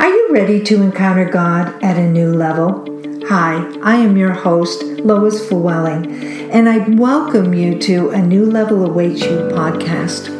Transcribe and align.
Are 0.00 0.08
you 0.08 0.28
ready 0.30 0.62
to 0.64 0.80
encounter 0.80 1.26
God 1.26 1.84
at 1.84 1.98
a 1.98 2.08
new 2.08 2.32
level? 2.32 2.86
Hi, 3.28 3.70
I 3.82 3.96
am 3.96 4.16
your 4.16 4.32
host, 4.32 4.82
Lois 4.82 5.46
Flewelling, 5.46 6.50
and 6.50 6.70
I 6.70 6.78
welcome 6.88 7.52
you 7.52 7.78
to 7.80 8.08
A 8.08 8.22
New 8.22 8.46
Level 8.46 8.86
Awaits 8.86 9.20
You 9.20 9.50
podcast. 9.52 10.30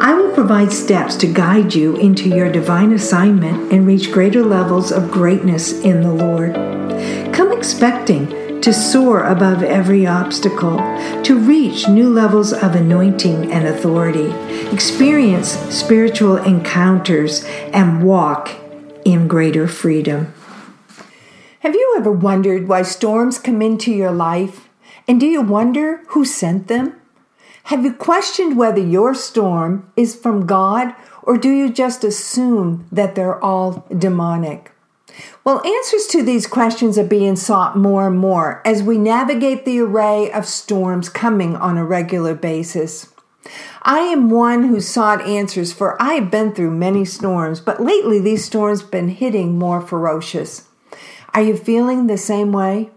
I 0.00 0.14
will 0.14 0.32
provide 0.32 0.72
steps 0.72 1.16
to 1.16 1.26
guide 1.26 1.74
you 1.74 1.96
into 1.96 2.28
your 2.28 2.50
divine 2.52 2.92
assignment 2.92 3.72
and 3.72 3.88
reach 3.88 4.12
greater 4.12 4.44
levels 4.44 4.92
of 4.92 5.10
greatness 5.10 5.72
in 5.72 6.02
the 6.02 6.14
Lord. 6.14 6.54
Come 7.34 7.50
expecting 7.50 8.60
to 8.60 8.72
soar 8.72 9.24
above 9.24 9.64
every 9.64 10.06
obstacle, 10.06 10.76
to 11.24 11.36
reach 11.36 11.88
new 11.88 12.08
levels 12.08 12.52
of 12.52 12.76
anointing 12.76 13.50
and 13.50 13.66
authority, 13.66 14.30
experience 14.72 15.48
spiritual 15.74 16.36
encounters, 16.36 17.44
and 17.72 18.04
walk 18.04 18.50
in 19.06 19.28
greater 19.28 19.68
freedom. 19.68 20.34
Have 21.60 21.76
you 21.76 21.94
ever 21.96 22.10
wondered 22.10 22.66
why 22.66 22.82
storms 22.82 23.38
come 23.38 23.62
into 23.62 23.92
your 23.92 24.10
life? 24.10 24.68
And 25.06 25.20
do 25.20 25.26
you 25.26 25.42
wonder 25.42 26.02
who 26.08 26.24
sent 26.24 26.66
them? 26.66 27.00
Have 27.64 27.84
you 27.84 27.92
questioned 27.92 28.58
whether 28.58 28.80
your 28.80 29.14
storm 29.14 29.88
is 29.96 30.16
from 30.16 30.44
God 30.44 30.92
or 31.22 31.38
do 31.38 31.48
you 31.48 31.72
just 31.72 32.02
assume 32.02 32.88
that 32.90 33.14
they're 33.14 33.42
all 33.44 33.86
demonic? 33.96 34.72
Well, 35.44 35.64
answers 35.64 36.08
to 36.08 36.24
these 36.24 36.48
questions 36.48 36.98
are 36.98 37.04
being 37.04 37.36
sought 37.36 37.78
more 37.78 38.08
and 38.08 38.18
more 38.18 38.60
as 38.64 38.82
we 38.82 38.98
navigate 38.98 39.64
the 39.64 39.78
array 39.78 40.32
of 40.32 40.46
storms 40.46 41.08
coming 41.08 41.54
on 41.54 41.78
a 41.78 41.84
regular 41.84 42.34
basis. 42.34 43.12
I 43.88 44.00
am 44.00 44.30
one 44.30 44.64
who 44.64 44.80
sought 44.80 45.22
answers 45.22 45.72
for 45.72 46.00
I 46.02 46.14
have 46.14 46.28
been 46.28 46.52
through 46.52 46.72
many 46.72 47.04
storms, 47.04 47.60
but 47.60 47.80
lately 47.80 48.18
these 48.18 48.44
storms 48.44 48.80
have 48.80 48.90
been 48.90 49.10
hitting 49.10 49.56
more 49.56 49.80
ferocious. 49.80 50.66
Are 51.32 51.42
you 51.42 51.56
feeling 51.56 52.08
the 52.08 52.18
same 52.18 52.50
way? 52.50 52.90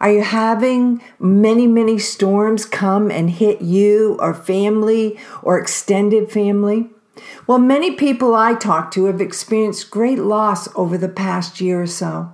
Are 0.00 0.10
you 0.10 0.22
having 0.22 1.00
many, 1.20 1.68
many 1.68 2.00
storms 2.00 2.64
come 2.64 3.08
and 3.08 3.30
hit 3.30 3.62
you 3.62 4.16
or 4.18 4.34
family 4.34 5.16
or 5.44 5.60
extended 5.60 6.32
family? 6.32 6.90
Well, 7.46 7.58
many 7.58 7.92
people 7.92 8.34
I 8.34 8.54
talk 8.54 8.90
to 8.92 9.04
have 9.04 9.20
experienced 9.20 9.92
great 9.92 10.18
loss 10.18 10.68
over 10.74 10.98
the 10.98 11.08
past 11.08 11.60
year 11.60 11.82
or 11.82 11.86
so. 11.86 12.32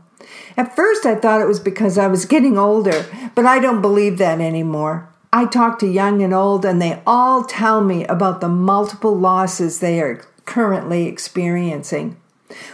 At 0.56 0.74
first, 0.74 1.04
I 1.04 1.14
thought 1.14 1.42
it 1.42 1.46
was 1.46 1.60
because 1.60 1.98
I 1.98 2.06
was 2.06 2.24
getting 2.24 2.56
older, 2.56 3.04
but 3.34 3.44
I 3.44 3.58
don't 3.58 3.82
believe 3.82 4.16
that 4.16 4.40
anymore. 4.40 5.11
I 5.32 5.46
talk 5.46 5.78
to 5.78 5.86
young 5.86 6.22
and 6.22 6.34
old, 6.34 6.64
and 6.64 6.80
they 6.80 7.02
all 7.06 7.44
tell 7.44 7.82
me 7.82 8.04
about 8.04 8.40
the 8.40 8.48
multiple 8.48 9.16
losses 9.16 9.80
they 9.80 10.00
are 10.00 10.24
currently 10.44 11.06
experiencing. 11.06 12.20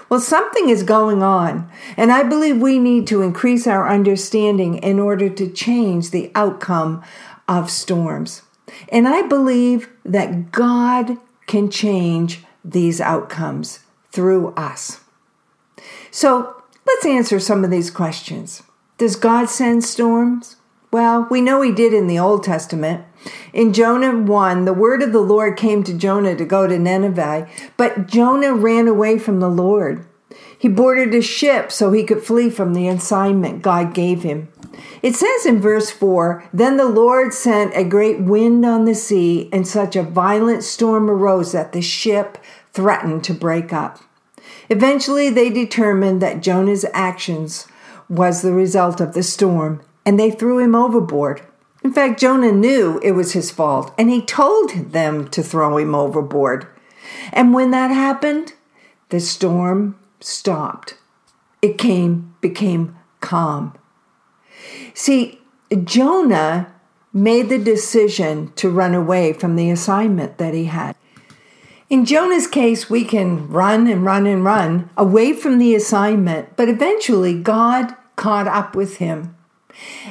Well, 0.08 0.18
something 0.18 0.68
is 0.68 0.82
going 0.82 1.22
on, 1.22 1.70
and 1.96 2.10
I 2.10 2.24
believe 2.24 2.58
we 2.58 2.80
need 2.80 3.06
to 3.08 3.22
increase 3.22 3.66
our 3.68 3.88
understanding 3.88 4.78
in 4.78 4.98
order 4.98 5.28
to 5.28 5.50
change 5.50 6.10
the 6.10 6.32
outcome 6.34 7.04
of 7.46 7.70
storms. 7.70 8.42
And 8.88 9.06
I 9.06 9.22
believe 9.22 9.88
that 10.04 10.50
God 10.50 11.16
can 11.46 11.70
change 11.70 12.42
these 12.64 13.00
outcomes 13.00 13.80
through 14.10 14.48
us. 14.54 15.00
So 16.10 16.62
let's 16.86 17.06
answer 17.06 17.38
some 17.38 17.64
of 17.64 17.70
these 17.70 17.90
questions. 17.90 18.62
Does 18.98 19.14
God 19.14 19.48
send 19.48 19.84
storms? 19.84 20.56
Well, 20.90 21.26
we 21.30 21.42
know 21.42 21.60
he 21.60 21.72
did 21.72 21.92
in 21.92 22.06
the 22.06 22.18
Old 22.18 22.44
Testament. 22.44 23.04
In 23.52 23.74
Jonah 23.74 24.16
1, 24.16 24.64
the 24.64 24.72
word 24.72 25.02
of 25.02 25.12
the 25.12 25.20
Lord 25.20 25.56
came 25.56 25.82
to 25.84 25.92
Jonah 25.92 26.34
to 26.34 26.44
go 26.46 26.66
to 26.66 26.78
Nineveh, 26.78 27.46
but 27.76 28.06
Jonah 28.06 28.54
ran 28.54 28.88
away 28.88 29.18
from 29.18 29.40
the 29.40 29.50
Lord. 29.50 30.06
He 30.58 30.68
boarded 30.68 31.14
a 31.14 31.20
ship 31.20 31.70
so 31.70 31.92
he 31.92 32.04
could 32.04 32.22
flee 32.22 32.48
from 32.48 32.72
the 32.72 32.88
assignment 32.88 33.62
God 33.62 33.92
gave 33.92 34.22
him. 34.22 34.48
It 35.02 35.14
says 35.14 35.44
in 35.44 35.60
verse 35.60 35.90
4 35.90 36.44
Then 36.52 36.78
the 36.78 36.88
Lord 36.88 37.34
sent 37.34 37.76
a 37.76 37.84
great 37.84 38.20
wind 38.20 38.64
on 38.64 38.84
the 38.84 38.94
sea, 38.94 39.50
and 39.52 39.68
such 39.68 39.94
a 39.94 40.02
violent 40.02 40.64
storm 40.64 41.10
arose 41.10 41.52
that 41.52 41.72
the 41.72 41.82
ship 41.82 42.38
threatened 42.72 43.24
to 43.24 43.34
break 43.34 43.72
up. 43.72 44.00
Eventually, 44.70 45.28
they 45.28 45.50
determined 45.50 46.22
that 46.22 46.42
Jonah's 46.42 46.86
actions 46.94 47.66
was 48.08 48.42
the 48.42 48.52
result 48.52 49.00
of 49.00 49.14
the 49.14 49.22
storm, 49.22 49.82
and 50.08 50.18
they 50.18 50.30
threw 50.30 50.58
him 50.58 50.74
overboard. 50.74 51.42
In 51.84 51.92
fact, 51.92 52.18
Jonah 52.18 52.50
knew 52.50 52.98
it 53.02 53.12
was 53.12 53.32
his 53.32 53.50
fault, 53.50 53.92
and 53.98 54.08
he 54.08 54.22
told 54.22 54.70
them 54.92 55.28
to 55.28 55.42
throw 55.42 55.76
him 55.76 55.94
overboard. 55.94 56.66
And 57.30 57.52
when 57.52 57.72
that 57.72 57.90
happened, 57.90 58.54
the 59.10 59.20
storm 59.20 59.98
stopped. 60.18 60.96
It 61.60 61.76
came, 61.76 62.34
became 62.40 62.96
calm. 63.20 63.76
See, 64.94 65.42
Jonah 65.84 66.72
made 67.12 67.50
the 67.50 67.58
decision 67.58 68.50
to 68.56 68.70
run 68.70 68.94
away 68.94 69.34
from 69.34 69.56
the 69.56 69.68
assignment 69.68 70.38
that 70.38 70.54
he 70.54 70.64
had. 70.64 70.96
In 71.90 72.06
Jonah's 72.06 72.46
case, 72.46 72.88
we 72.88 73.04
can 73.04 73.46
run 73.50 73.86
and 73.86 74.06
run 74.06 74.26
and 74.26 74.42
run 74.42 74.88
away 74.96 75.34
from 75.34 75.58
the 75.58 75.74
assignment, 75.74 76.56
but 76.56 76.70
eventually 76.70 77.38
God 77.38 77.94
caught 78.16 78.48
up 78.48 78.74
with 78.74 78.96
him. 78.96 79.34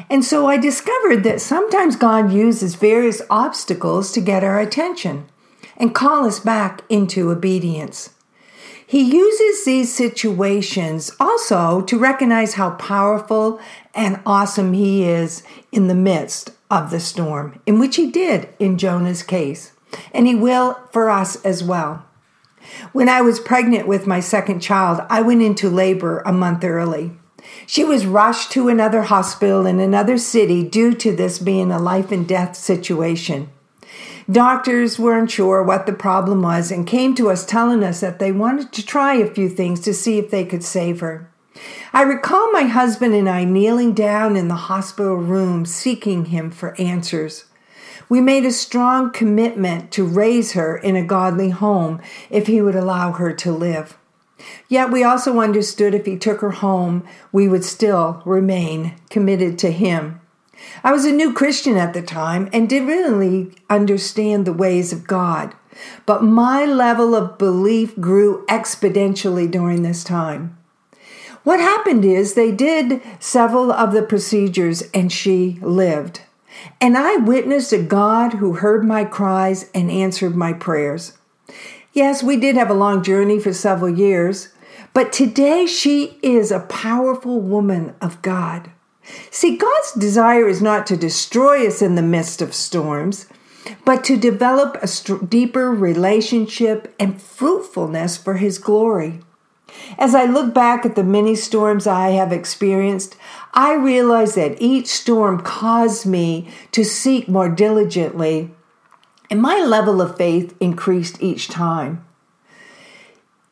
And 0.10 0.24
so 0.24 0.48
I 0.48 0.58
discovered 0.58 1.24
that 1.24 1.42
sometimes 1.42 1.96
God 1.96 2.32
uses 2.32 2.76
various 2.76 3.22
obstacles 3.30 4.12
to 4.14 4.22
get 4.22 4.44
our 4.44 4.60
attention 4.60 5.28
and 5.76 5.96
call 5.96 6.26
us 6.26 6.40
back 6.40 6.84
into 6.90 7.30
obedience. 7.30 8.12
He 8.86 9.02
uses 9.02 9.66
these 9.66 9.94
situations 9.94 11.12
also 11.20 11.82
to 11.82 12.00
recognize 12.00 12.54
how 12.54 12.72
powerful 12.72 13.60
and 13.94 14.22
awesome 14.26 14.72
he 14.72 15.04
is 15.04 15.44
in 15.74 15.88
the 15.88 15.96
midst 15.96 16.52
of 16.72 16.90
the 16.90 17.02
storm, 17.02 17.60
in 17.66 17.80
which 17.80 17.98
he 17.98 18.10
did 18.10 18.48
in 18.60 18.78
Jonah's 18.78 19.24
case, 19.24 19.74
and 20.14 20.26
he 20.26 20.36
will 20.36 20.80
for 20.92 21.10
us 21.10 21.36
as 21.44 21.64
well. 21.64 22.06
When 22.94 23.10
I 23.10 23.22
was 23.22 23.42
pregnant 23.42 23.88
with 23.88 24.08
my 24.08 24.22
second 24.22 24.62
child, 24.62 25.02
I 25.10 25.22
went 25.22 25.42
into 25.42 25.70
labor 25.70 26.20
a 26.20 26.32
month 26.32 26.64
early. 26.64 27.17
She 27.66 27.84
was 27.84 28.06
rushed 28.06 28.52
to 28.52 28.70
another 28.70 29.04
hospital 29.04 29.66
in 29.66 29.80
another 29.80 30.18
city 30.18 30.64
due 30.64 30.94
to 30.96 31.16
this 31.16 31.40
being 31.40 31.72
a 31.72 31.80
life 31.80 32.12
and 32.12 32.28
death 32.28 32.56
situation. 32.56 33.50
Doctors 34.30 35.00
were 35.00 35.18
unsure 35.18 35.64
what 35.64 35.86
the 35.86 35.94
problem 35.94 36.42
was 36.42 36.70
and 36.70 36.86
came 36.86 37.16
to 37.16 37.30
us 37.30 37.46
telling 37.46 37.84
us 37.84 38.02
that 38.02 38.20
they 38.20 38.32
wanted 38.32 38.74
to 38.74 38.86
try 38.86 39.16
a 39.16 39.34
few 39.34 39.48
things 39.48 39.80
to 39.82 39.94
see 39.94 40.18
if 40.18 40.30
they 40.30 40.44
could 40.44 40.64
save 40.64 41.00
her. 41.00 41.32
I 41.94 42.02
recall 42.02 42.52
my 42.52 42.64
husband 42.64 43.14
and 43.14 43.30
I 43.30 43.46
kneeling 43.46 43.94
down 43.94 44.36
in 44.36 44.50
the 44.50 44.56
hospital 44.56 45.16
room 45.16 45.66
seeking 45.66 46.26
him 46.26 46.52
for 46.52 46.80
answers. 46.80 47.46
We 48.10 48.22
made 48.22 48.46
a 48.46 48.52
strong 48.52 49.12
commitment 49.12 49.92
to 49.92 50.06
raise 50.06 50.54
her 50.54 50.78
in 50.78 50.96
a 50.96 51.06
godly 51.06 51.50
home 51.50 52.02
if 52.30 52.48
he 52.48 52.62
would 52.62 52.76
allow 52.76 53.14
her 53.14 53.34
to 53.34 53.52
live. 53.52 53.98
Yet 54.68 54.92
we 54.92 55.04
also 55.04 55.40
understood 55.40 55.94
if 55.94 56.06
he 56.06 56.18
took 56.18 56.42
her 56.42 56.52
home, 56.52 57.08
we 57.32 57.48
would 57.48 57.64
still 57.64 58.22
remain 58.26 58.96
committed 59.10 59.58
to 59.60 59.72
him. 59.72 60.22
I 60.84 60.92
was 60.92 61.06
a 61.06 61.12
new 61.12 61.34
Christian 61.34 61.78
at 61.78 61.94
the 61.94 62.02
time 62.02 62.50
and 62.52 62.70
didn't 62.70 62.88
really 62.88 63.52
understand 63.70 64.46
the 64.46 64.54
ways 64.54 64.92
of 64.92 65.08
God, 65.08 65.54
but 66.06 66.24
my 66.24 66.66
level 66.66 67.16
of 67.16 67.38
belief 67.38 67.96
grew 68.00 68.46
exponentially 68.48 69.50
during 69.50 69.84
this 69.84 70.04
time. 70.04 70.58
What 71.44 71.60
happened 71.60 72.04
is 72.04 72.34
they 72.34 72.52
did 72.52 73.02
several 73.20 73.72
of 73.72 73.94
the 73.94 74.02
procedures 74.02 74.84
and 74.94 75.12
she 75.12 75.60
lived. 75.62 76.22
And 76.82 76.98
I 76.98 77.18
witnessed 77.18 77.72
a 77.72 77.82
God 77.82 78.34
who 78.34 78.54
heard 78.54 78.84
my 78.84 79.06
cries 79.06 79.70
and 79.74 79.92
answered 79.92 80.36
my 80.36 80.54
prayers. 80.54 81.18
Yes, 81.98 82.22
we 82.22 82.38
did 82.38 82.56
have 82.58 82.70
a 82.70 82.76
long 82.76 83.02
journey 83.02 83.40
for 83.40 83.52
several 83.52 83.90
years, 83.90 84.50
but 84.94 85.12
today 85.12 85.66
she 85.66 86.20
is 86.22 86.52
a 86.52 86.60
powerful 86.60 87.42
woman 87.42 87.96
of 88.00 88.22
God. 88.22 88.70
See, 89.32 89.58
God's 89.58 89.94
desire 89.94 90.48
is 90.48 90.62
not 90.62 90.86
to 90.86 90.96
destroy 90.96 91.66
us 91.66 91.82
in 91.82 91.96
the 91.96 92.04
midst 92.04 92.40
of 92.40 92.54
storms, 92.54 93.26
but 93.84 94.04
to 94.04 94.16
develop 94.16 94.78
a 94.80 94.86
st- 94.86 95.28
deeper 95.28 95.72
relationship 95.72 96.94
and 97.00 97.20
fruitfulness 97.20 98.16
for 98.16 98.36
His 98.36 98.60
glory. 98.60 99.22
As 99.98 100.14
I 100.14 100.26
look 100.26 100.54
back 100.54 100.86
at 100.86 100.96
the 100.96 101.04
many 101.04 101.34
storms 101.34 101.88
I 101.88 102.12
have 102.12 102.32
experienced, 102.32 103.18
I 103.56 103.74
realize 103.74 104.36
that 104.36 104.62
each 104.62 104.86
storm 104.86 105.42
caused 105.42 106.06
me 106.06 106.48
to 106.74 106.84
seek 106.84 107.28
more 107.28 107.50
diligently, 107.50 108.52
and 109.30 109.42
my 109.42 109.60
level 109.60 110.02
of 110.02 110.18
faith 110.18 110.56
increased 110.60 111.22
each 111.22 111.48
time. 111.48 112.06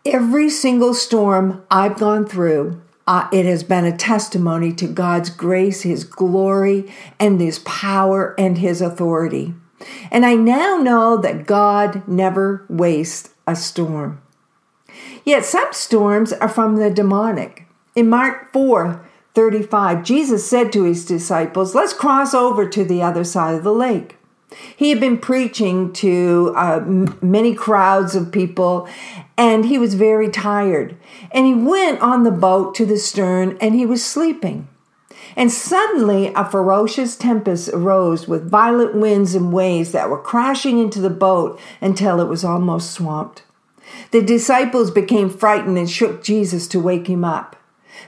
Every 0.06 0.50
single 0.50 0.94
storm 0.94 1.64
I've 1.70 1.98
gone 1.98 2.26
through 2.26 2.82
uh, 3.08 3.28
it 3.32 3.46
has 3.46 3.64
been 3.64 3.86
a 3.86 3.96
testimony 3.96 4.74
to 4.74 4.88
God's 4.88 5.30
grace, 5.30 5.84
His 5.84 6.04
glory, 6.04 6.92
and 7.20 7.40
His 7.40 7.60
power 7.60 8.34
and 8.38 8.58
His 8.58 8.82
authority. 8.82 9.54
And 10.12 10.26
I 10.26 10.34
now 10.36 10.78
know 10.78 11.18
that 11.18 11.46
God 11.46 12.08
never 12.08 12.66
wastes 12.68 13.30
a 13.46 13.56
storm. 13.56 14.22
Yet 15.24 15.46
some 15.46 15.72
storms 15.72 16.34
are 16.34 16.50
from 16.50 16.78
the 16.78 16.90
demonic. 16.90 17.68
In 17.96 18.10
Mark 18.10 18.52
4 18.54 19.08
35, 19.36 20.04
Jesus 20.04 20.48
said 20.48 20.72
to 20.72 20.84
his 20.84 21.06
disciples, 21.06 21.76
Let's 21.76 21.92
cross 21.92 22.34
over 22.34 22.70
to 22.70 22.86
the 22.86 23.02
other 23.02 23.26
side 23.26 23.56
of 23.56 23.66
the 23.66 23.74
lake. 23.74 24.16
He 24.76 24.90
had 24.90 25.00
been 25.00 25.18
preaching 25.18 25.94
to 25.94 26.54
uh, 26.56 26.80
many 27.22 27.54
crowds 27.54 28.16
of 28.16 28.32
people 28.32 28.88
and 29.38 29.66
he 29.66 29.78
was 29.78 29.94
very 29.96 30.30
tired. 30.30 30.98
And 31.32 31.46
he 31.46 31.54
went 31.54 32.02
on 32.02 32.24
the 32.24 32.32
boat 32.32 32.76
to 32.76 32.86
the 32.86 32.98
stern 32.98 33.58
and 33.60 33.76
he 33.76 33.86
was 33.86 34.04
sleeping. 34.04 34.68
And 35.36 35.52
suddenly 35.52 36.32
a 36.34 36.46
ferocious 36.50 37.18
tempest 37.18 37.70
arose 37.70 38.28
with 38.28 38.50
violent 38.50 38.96
winds 38.96 39.36
and 39.36 39.52
waves 39.52 39.92
that 39.92 40.10
were 40.10 40.22
crashing 40.22 40.80
into 40.80 41.02
the 41.02 41.10
boat 41.10 41.60
until 41.82 42.22
it 42.22 42.28
was 42.28 42.46
almost 42.46 42.92
swamped. 42.92 43.44
The 44.12 44.22
disciples 44.22 44.92
became 44.92 45.30
frightened 45.30 45.78
and 45.78 45.90
shook 45.90 46.24
Jesus 46.24 46.68
to 46.70 46.80
wake 46.80 47.08
him 47.08 47.24
up. 47.24 47.56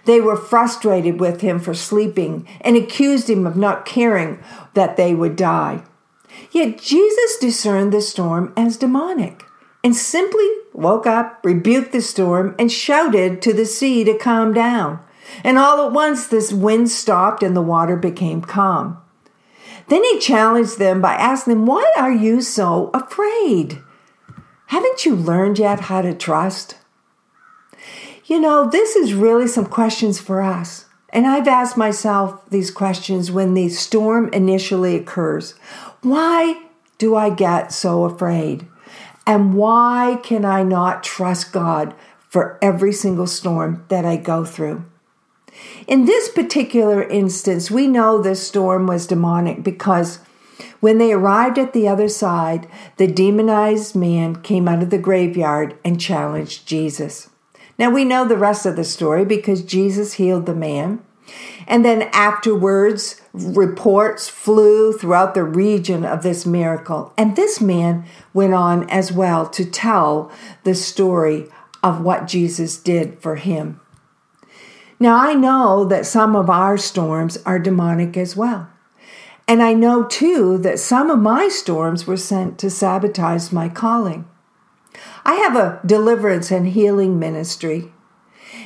They 0.06 0.22
were 0.22 0.38
frustrated 0.38 1.20
with 1.20 1.42
him 1.42 1.60
for 1.60 1.74
sleeping 1.74 2.48
and 2.62 2.76
accused 2.76 3.30
him 3.30 3.46
of 3.46 3.58
not 3.58 3.86
caring 3.86 4.40
that 4.74 4.96
they 4.96 5.14
would 5.14 5.36
die. 5.36 5.84
Yet 6.52 6.80
Jesus 6.80 7.38
discerned 7.38 7.94
the 7.94 8.02
storm 8.02 8.54
as 8.56 8.78
demonic 8.78 9.46
and 9.84 9.96
simply 9.96 10.48
woke 10.74 11.08
up, 11.08 11.40
rebuked 11.44 11.92
the 11.92 12.02
storm, 12.02 12.56
and 12.60 12.72
shouted 12.72 13.42
to 13.42 13.54
the 13.54 13.66
sea 13.66 14.04
to 14.04 14.18
calm 14.18 14.54
down. 14.54 15.00
And 15.44 15.58
all 15.58 15.86
at 15.86 15.94
once 15.94 16.28
this 16.28 16.54
wind 16.54 16.90
stopped 16.90 17.44
and 17.44 17.56
the 17.56 17.62
water 17.62 17.96
became 17.96 18.42
calm. 18.42 18.98
Then 19.90 20.04
he 20.04 20.20
challenged 20.20 20.80
them 20.80 21.02
by 21.02 21.14
asking 21.14 21.54
them, 21.54 21.66
Why 21.66 21.92
are 21.98 22.12
you 22.12 22.42
so 22.42 22.90
afraid? 22.94 23.82
Haven't 24.68 25.06
you 25.06 25.16
learned 25.16 25.60
yet 25.60 25.82
how 25.82 26.02
to 26.02 26.14
trust? 26.14 26.76
You 28.26 28.42
know, 28.42 28.70
this 28.70 28.98
is 28.98 29.14
really 29.14 29.48
some 29.48 29.66
questions 29.66 30.20
for 30.20 30.42
us. 30.42 30.86
And 31.10 31.26
I've 31.26 31.48
asked 31.48 31.78
myself 31.78 32.50
these 32.50 32.70
questions 32.70 33.32
when 33.32 33.54
the 33.54 33.70
storm 33.70 34.28
initially 34.34 34.96
occurs. 34.98 35.56
Why 36.08 36.62
do 36.98 37.18
I 37.18 37.30
get 37.30 37.74
so 37.74 38.06
afraid? 38.06 38.66
And 39.26 39.56
why 39.56 40.22
can 40.24 40.46
I 40.46 40.64
not 40.64 41.04
trust 41.04 41.52
God 41.52 41.94
for 42.30 42.58
every 42.62 42.94
single 42.94 43.28
storm 43.28 43.84
that 43.90 44.06
I 44.06 44.16
go 44.16 44.46
through? 44.46 44.86
In 45.86 46.06
this 46.06 46.30
particular 46.30 47.04
instance, 47.04 47.70
we 47.70 47.88
know 47.88 48.22
this 48.22 48.48
storm 48.48 48.88
was 48.88 49.06
demonic 49.06 49.64
because 49.64 50.20
when 50.80 50.98
they 50.98 51.12
arrived 51.12 51.58
at 51.58 51.74
the 51.74 51.90
other 51.90 52.08
side, 52.08 52.70
the 52.96 53.08
demonized 53.08 53.94
man 53.94 54.42
came 54.42 54.70
out 54.70 54.82
of 54.82 54.92
the 54.92 54.98
graveyard 54.98 55.78
and 55.84 56.00
challenged 56.00 56.66
Jesus. 56.66 57.30
Now 57.78 57.90
we 57.90 58.06
know 58.06 58.26
the 58.26 58.38
rest 58.38 58.66
of 58.66 58.78
the 58.78 58.86
story 58.86 59.26
because 59.26 59.62
Jesus 59.62 60.14
healed 60.14 60.46
the 60.46 60.56
man. 60.56 61.02
And 61.68 61.84
then 61.84 62.04
afterwards, 62.14 63.22
reports 63.34 64.30
flew 64.30 64.94
throughout 64.94 65.34
the 65.34 65.44
region 65.44 66.06
of 66.06 66.24
this 66.24 66.46
miracle. 66.46 67.14
And 67.18 67.36
this 67.36 67.60
man 67.60 68.06
went 68.34 68.54
on 68.54 68.90
as 68.90 69.12
well 69.12 69.48
to 69.50 69.66
tell 69.66 70.32
the 70.64 70.74
story 70.74 71.50
of 71.84 72.02
what 72.02 72.26
Jesus 72.26 72.78
did 72.78 73.20
for 73.20 73.36
him. 73.36 73.82
Now, 75.00 75.18
I 75.18 75.34
know 75.34 75.84
that 75.86 76.06
some 76.06 76.36
of 76.36 76.50
our 76.50 76.78
storms 76.78 77.38
are 77.46 77.60
demonic 77.60 78.16
as 78.16 78.36
well. 78.36 78.70
And 79.48 79.62
I 79.62 79.74
know 79.74 80.04
too 80.04 80.58
that 80.60 80.80
some 80.80 81.10
of 81.10 81.20
my 81.20 81.50
storms 81.50 82.08
were 82.08 82.18
sent 82.18 82.58
to 82.60 82.70
sabotage 82.70 83.52
my 83.52 83.70
calling. 83.70 84.26
I 85.26 85.36
have 85.36 85.56
a 85.56 85.80
deliverance 85.86 86.50
and 86.50 86.68
healing 86.68 87.20
ministry 87.20 87.92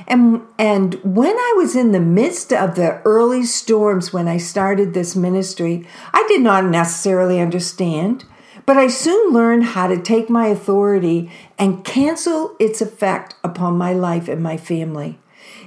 and, 0.07 0.41
and 0.57 0.95
when 1.03 1.35
I 1.35 1.53
was 1.57 1.75
in 1.75 1.91
the 1.91 1.99
midst 1.99 2.51
of 2.51 2.75
the 2.75 3.01
early 3.03 3.43
storms 3.43 4.11
when 4.11 4.27
I 4.27 4.37
started 4.37 4.93
this 4.93 5.15
ministry, 5.15 5.87
I 6.13 6.25
did 6.27 6.41
not 6.41 6.65
necessarily 6.65 7.39
understand, 7.39 8.25
but 8.65 8.77
I 8.77 8.87
soon 8.87 9.33
learned 9.33 9.65
how 9.65 9.87
to 9.87 10.01
take 10.01 10.29
my 10.29 10.47
authority 10.47 11.31
and 11.57 11.83
cancel 11.83 12.55
its 12.59 12.81
effect 12.81 13.35
upon 13.43 13.77
my 13.77 13.93
life 13.93 14.27
and 14.27 14.41
my 14.41 14.57
family. 14.57 15.19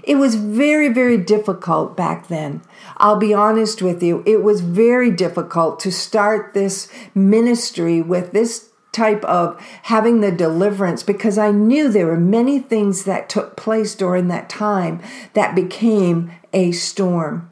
It 0.02 0.16
was 0.16 0.34
very, 0.34 0.88
very 0.92 1.16
difficult 1.16 1.96
back 1.96 2.28
then. 2.28 2.60
I'll 2.98 3.16
be 3.16 3.32
honest 3.32 3.80
with 3.80 4.02
you. 4.02 4.22
It 4.26 4.42
was 4.42 4.60
very 4.60 5.10
difficult 5.10 5.80
to 5.80 5.90
start 5.90 6.52
this 6.52 6.88
ministry 7.14 8.02
with 8.02 8.32
this 8.32 8.70
type 8.94 9.24
of 9.24 9.60
having 9.82 10.20
the 10.20 10.32
deliverance 10.32 11.02
because 11.02 11.36
I 11.36 11.50
knew 11.50 11.88
there 11.88 12.06
were 12.06 12.16
many 12.16 12.58
things 12.58 13.04
that 13.04 13.28
took 13.28 13.56
place 13.56 13.94
during 13.94 14.28
that 14.28 14.48
time 14.48 15.02
that 15.34 15.54
became 15.54 16.30
a 16.52 16.72
storm. 16.72 17.50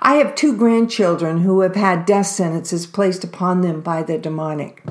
I 0.00 0.14
have 0.14 0.34
two 0.34 0.56
grandchildren 0.56 1.40
who 1.40 1.60
have 1.60 1.76
had 1.76 2.06
death 2.06 2.26
sentences 2.26 2.86
placed 2.86 3.24
upon 3.24 3.60
them 3.60 3.80
by 3.80 4.02
the 4.02 4.16
demonic. 4.16 4.82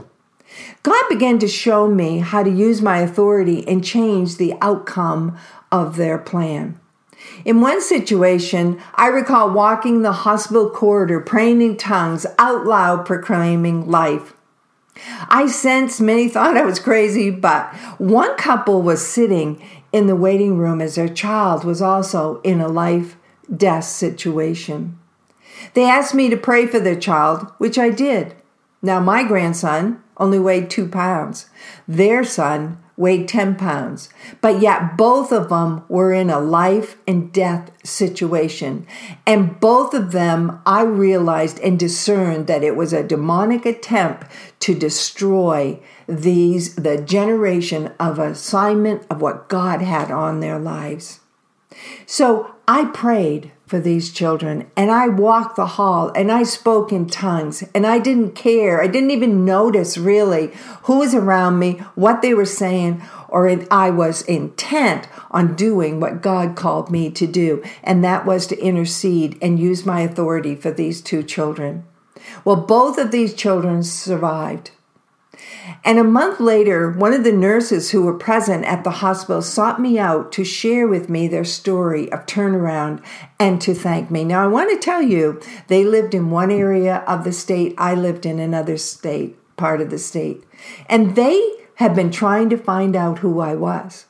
God 0.83 1.09
began 1.09 1.39
to 1.39 1.47
show 1.47 1.87
me 1.87 2.19
how 2.19 2.43
to 2.43 2.49
use 2.49 2.81
my 2.81 2.99
authority 2.99 3.67
and 3.67 3.83
change 3.83 4.37
the 4.37 4.53
outcome 4.61 5.37
of 5.71 5.95
their 5.95 6.17
plan. 6.17 6.79
In 7.43 7.61
one 7.61 7.81
situation, 7.81 8.79
I 8.93 9.07
recall 9.07 9.49
walking 9.49 10.01
the 10.01 10.11
hospital 10.11 10.69
corridor, 10.69 11.19
praying 11.19 11.61
in 11.61 11.77
tongues, 11.77 12.25
out 12.37 12.65
loud 12.65 13.05
proclaiming 13.05 13.89
life. 13.89 14.34
I 15.29 15.47
sensed 15.47 16.01
many 16.01 16.27
thought 16.29 16.57
I 16.57 16.63
was 16.63 16.79
crazy, 16.79 17.29
but 17.29 17.73
one 17.97 18.35
couple 18.37 18.81
was 18.81 19.05
sitting 19.05 19.61
in 19.91 20.07
the 20.07 20.15
waiting 20.15 20.57
room 20.57 20.81
as 20.81 20.95
their 20.95 21.09
child 21.09 21.63
was 21.63 21.81
also 21.81 22.41
in 22.41 22.61
a 22.61 22.67
life 22.67 23.17
death 23.55 23.85
situation. 23.85 24.99
They 25.73 25.83
asked 25.89 26.13
me 26.13 26.29
to 26.29 26.37
pray 26.37 26.65
for 26.65 26.79
their 26.79 26.99
child, 26.99 27.51
which 27.57 27.77
I 27.77 27.89
did. 27.89 28.35
Now, 28.81 28.99
my 28.99 29.23
grandson 29.23 30.03
only 30.17 30.39
weighed 30.39 30.69
two 30.69 30.87
pounds. 30.87 31.49
Their 31.87 32.23
son 32.23 32.77
weighed 32.97 33.27
10 33.27 33.55
pounds, 33.55 34.09
but 34.41 34.61
yet 34.61 34.97
both 34.97 35.31
of 35.31 35.49
them 35.49 35.83
were 35.89 36.13
in 36.13 36.29
a 36.29 36.39
life 36.39 36.97
and 37.07 37.31
death 37.31 37.71
situation. 37.83 38.87
And 39.27 39.59
both 39.59 39.93
of 39.93 40.11
them, 40.11 40.61
I 40.65 40.83
realized 40.83 41.59
and 41.59 41.77
discerned 41.77 42.47
that 42.47 42.63
it 42.63 42.75
was 42.75 42.93
a 42.93 43.03
demonic 43.03 43.65
attempt 43.65 44.27
to 44.61 44.73
destroy 44.73 45.79
these, 46.07 46.75
the 46.75 46.97
generation 46.97 47.91
of 47.99 48.19
assignment 48.19 49.05
of 49.09 49.21
what 49.21 49.49
God 49.49 49.81
had 49.81 50.11
on 50.11 50.39
their 50.39 50.59
lives. 50.59 51.19
So 52.05 52.55
I 52.67 52.85
prayed 52.85 53.51
for 53.65 53.79
these 53.79 54.11
children 54.11 54.69
and 54.77 54.91
I 54.91 55.07
walked 55.07 55.55
the 55.55 55.65
hall 55.65 56.11
and 56.15 56.31
I 56.31 56.43
spoke 56.43 56.91
in 56.91 57.07
tongues 57.07 57.63
and 57.73 57.85
I 57.85 57.99
didn't 57.99 58.33
care. 58.35 58.81
I 58.81 58.87
didn't 58.87 59.11
even 59.11 59.43
notice 59.43 59.97
really 59.97 60.51
who 60.83 60.99
was 60.99 61.15
around 61.15 61.57
me, 61.59 61.73
what 61.95 62.21
they 62.21 62.33
were 62.33 62.45
saying, 62.45 63.01
or 63.27 63.49
I 63.71 63.89
was 63.89 64.21
intent 64.23 65.07
on 65.31 65.55
doing 65.55 65.99
what 65.99 66.21
God 66.21 66.55
called 66.55 66.91
me 66.91 67.09
to 67.11 67.25
do. 67.25 67.63
And 67.83 68.03
that 68.03 68.25
was 68.25 68.47
to 68.47 68.59
intercede 68.59 69.37
and 69.41 69.59
use 69.59 69.85
my 69.85 70.01
authority 70.01 70.55
for 70.55 70.71
these 70.71 71.01
two 71.01 71.23
children. 71.23 71.85
Well, 72.43 72.55
both 72.55 72.97
of 72.97 73.11
these 73.11 73.33
children 73.33 73.83
survived. 73.83 74.71
And 75.83 75.99
a 75.99 76.03
month 76.03 76.39
later, 76.39 76.89
one 76.89 77.13
of 77.13 77.23
the 77.23 77.31
nurses 77.31 77.91
who 77.91 78.01
were 78.03 78.17
present 78.17 78.65
at 78.65 78.83
the 78.83 78.91
hospital 78.91 79.41
sought 79.41 79.79
me 79.79 79.99
out 79.99 80.31
to 80.33 80.43
share 80.43 80.87
with 80.87 81.09
me 81.09 81.27
their 81.27 81.43
story 81.43 82.11
of 82.11 82.25
turnaround 82.25 83.03
and 83.39 83.61
to 83.61 83.73
thank 83.73 84.09
me. 84.09 84.23
Now, 84.23 84.43
I 84.43 84.47
want 84.47 84.71
to 84.71 84.83
tell 84.83 85.01
you, 85.01 85.39
they 85.67 85.83
lived 85.83 86.13
in 86.13 86.31
one 86.31 86.51
area 86.51 87.03
of 87.07 87.23
the 87.23 87.31
state, 87.31 87.75
I 87.77 87.93
lived 87.93 88.25
in 88.25 88.39
another 88.39 88.77
state, 88.77 89.37
part 89.57 89.81
of 89.81 89.89
the 89.89 89.99
state. 89.99 90.43
And 90.87 91.15
they 91.15 91.41
had 91.75 91.95
been 91.95 92.11
trying 92.11 92.49
to 92.49 92.57
find 92.57 92.95
out 92.95 93.19
who 93.19 93.39
I 93.39 93.55
was. 93.55 94.05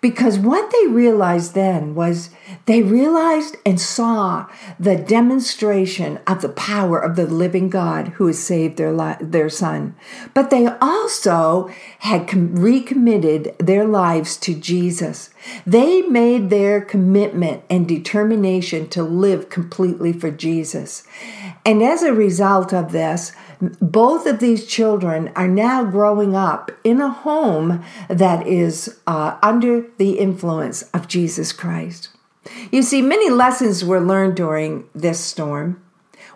Because 0.00 0.38
what 0.38 0.70
they 0.70 0.86
realized 0.86 1.54
then 1.54 1.94
was 1.94 2.30
they 2.66 2.82
realized 2.82 3.56
and 3.64 3.80
saw 3.80 4.46
the 4.78 4.96
demonstration 4.96 6.20
of 6.26 6.42
the 6.42 6.50
power 6.50 6.98
of 6.98 7.16
the 7.16 7.26
living 7.26 7.70
God 7.70 8.08
who 8.08 8.26
has 8.26 8.38
saved 8.38 8.76
their, 8.76 8.92
li- 8.92 9.16
their 9.20 9.48
son. 9.48 9.94
But 10.34 10.50
they 10.50 10.66
also 10.80 11.70
had 12.00 12.28
com- 12.28 12.54
recommitted 12.56 13.54
their 13.58 13.84
lives 13.84 14.36
to 14.38 14.54
Jesus. 14.54 15.30
They 15.66 16.02
made 16.02 16.50
their 16.50 16.80
commitment 16.80 17.62
and 17.68 17.86
determination 17.86 18.88
to 18.90 19.02
live 19.02 19.48
completely 19.48 20.12
for 20.12 20.30
Jesus. 20.30 21.04
And 21.64 21.82
as 21.82 22.02
a 22.02 22.12
result 22.12 22.72
of 22.72 22.92
this, 22.92 23.32
both 23.80 24.26
of 24.26 24.38
these 24.38 24.66
children 24.66 25.32
are 25.34 25.48
now 25.48 25.84
growing 25.84 26.34
up 26.34 26.70
in 26.84 27.00
a 27.00 27.10
home 27.10 27.82
that 28.08 28.46
is 28.46 29.00
uh, 29.06 29.38
under 29.42 29.86
the 29.98 30.18
influence 30.18 30.82
of 30.94 31.08
Jesus 31.08 31.52
Christ. 31.52 32.10
You 32.70 32.82
see, 32.82 33.02
many 33.02 33.30
lessons 33.30 33.84
were 33.84 34.00
learned 34.00 34.36
during 34.36 34.88
this 34.94 35.20
storm. 35.20 35.82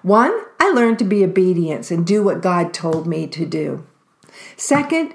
One, 0.02 0.32
I 0.58 0.70
learned 0.70 0.98
to 1.00 1.04
be 1.04 1.24
obedient 1.24 1.90
and 1.90 2.06
do 2.06 2.22
what 2.22 2.42
God 2.42 2.72
told 2.72 3.06
me 3.06 3.26
to 3.28 3.44
do. 3.44 3.86
Second, 4.56 5.14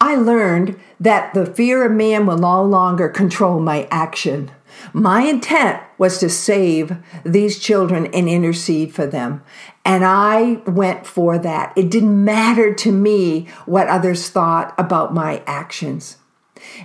I 0.00 0.14
learned 0.16 0.80
that 0.98 1.34
the 1.34 1.44
fear 1.44 1.84
of 1.84 1.92
man 1.92 2.26
will 2.26 2.38
no 2.38 2.64
longer 2.64 3.08
control 3.08 3.60
my 3.60 3.86
action. 3.90 4.50
My 4.94 5.22
intent 5.22 5.82
was 5.98 6.18
to 6.18 6.30
save 6.30 6.96
these 7.22 7.58
children 7.58 8.06
and 8.06 8.28
intercede 8.28 8.94
for 8.94 9.06
them. 9.06 9.42
And 9.84 10.04
I 10.04 10.62
went 10.66 11.06
for 11.06 11.38
that. 11.38 11.74
It 11.76 11.90
didn't 11.90 12.24
matter 12.24 12.72
to 12.74 12.92
me 12.92 13.48
what 13.66 13.88
others 13.88 14.30
thought 14.30 14.74
about 14.78 15.12
my 15.12 15.42
actions. 15.46 16.16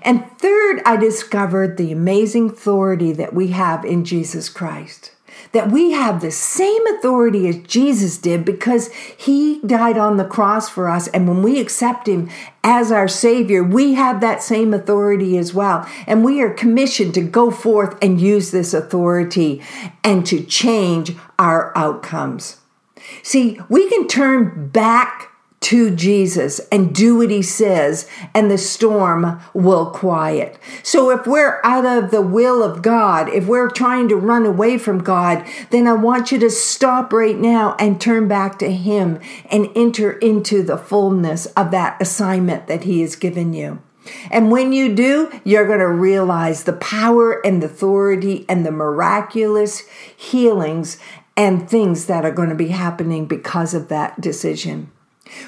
And 0.01 0.29
third, 0.37 0.81
I 0.85 0.97
discovered 0.97 1.77
the 1.77 1.91
amazing 1.91 2.49
authority 2.49 3.13
that 3.13 3.33
we 3.33 3.47
have 3.47 3.85
in 3.85 4.03
Jesus 4.03 4.49
Christ 4.49 5.14
that 5.51 5.71
we 5.71 5.91
have 5.91 6.21
the 6.21 6.31
same 6.31 6.85
authority 6.87 7.47
as 7.47 7.57
Jesus 7.59 8.17
did 8.17 8.45
because 8.45 8.91
he 8.93 9.61
died 9.61 9.97
on 9.97 10.17
the 10.17 10.25
cross 10.25 10.69
for 10.69 10.89
us. 10.89 11.07
And 11.09 11.27
when 11.27 11.41
we 11.41 11.59
accept 11.59 12.07
him 12.07 12.29
as 12.63 12.91
our 12.91 13.07
Savior, 13.07 13.63
we 13.63 13.93
have 13.93 14.21
that 14.21 14.41
same 14.41 14.73
authority 14.73 15.37
as 15.37 15.53
well. 15.53 15.87
And 16.07 16.23
we 16.23 16.41
are 16.41 16.53
commissioned 16.53 17.13
to 17.15 17.21
go 17.21 17.51
forth 17.51 17.97
and 18.01 18.19
use 18.19 18.51
this 18.51 18.73
authority 18.73 19.61
and 20.03 20.25
to 20.25 20.43
change 20.43 21.13
our 21.37 21.71
outcomes. 21.77 22.61
See, 23.23 23.59
we 23.69 23.89
can 23.89 24.07
turn 24.07 24.69
back 24.69 25.31
to 25.65 25.89
Jesus 25.89 26.59
and 26.71 26.93
do 26.93 27.17
what 27.17 27.31
he 27.31 27.41
says, 27.41 28.07
and 28.35 28.51
the 28.51 28.57
storm 28.57 29.41
will 29.55 29.87
quiet. 29.87 30.59
So, 30.83 31.09
if 31.09 31.25
we're 31.25 31.59
out 31.63 31.87
of 31.87 32.11
the 32.11 32.21
will 32.21 32.61
of 32.61 32.83
God, 32.83 33.29
if 33.29 33.47
we're 33.47 33.71
trying 33.71 34.07
to 34.09 34.15
run 34.15 34.45
away 34.45 34.77
from 34.77 34.99
God, 34.99 35.43
then 35.71 35.87
I 35.87 35.93
want 35.93 36.31
you 36.31 36.37
to 36.37 36.51
stop 36.51 37.11
right 37.11 37.35
now 37.35 37.75
and 37.79 37.99
turn 37.99 38.27
back 38.27 38.59
to 38.59 38.71
him 38.71 39.19
and 39.49 39.71
enter 39.75 40.11
into 40.11 40.61
the 40.61 40.77
fullness 40.77 41.47
of 41.57 41.71
that 41.71 41.99
assignment 41.99 42.67
that 42.67 42.83
he 42.83 43.01
has 43.01 43.15
given 43.15 43.53
you. 43.53 43.81
And 44.29 44.51
when 44.51 44.71
you 44.71 44.93
do, 44.93 45.31
you're 45.43 45.65
going 45.65 45.79
to 45.79 45.89
realize 45.89 46.65
the 46.65 46.73
power 46.73 47.43
and 47.43 47.63
the 47.63 47.65
authority 47.65 48.45
and 48.47 48.63
the 48.63 48.71
miraculous 48.71 49.79
healings 50.15 50.99
and 51.35 51.67
things 51.67 52.05
that 52.05 52.23
are 52.23 52.31
going 52.31 52.49
to 52.49 52.55
be 52.55 52.67
happening 52.67 53.25
because 53.25 53.73
of 53.73 53.87
that 53.87 54.21
decision. 54.21 54.91